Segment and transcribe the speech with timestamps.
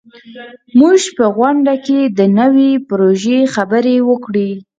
[0.79, 4.49] موږ په غونډه کې د نوي پروژې خبرې وکړې.